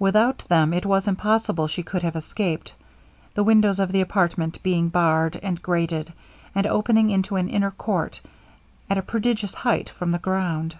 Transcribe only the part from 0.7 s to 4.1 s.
it was impossible she could have escaped: the windows of the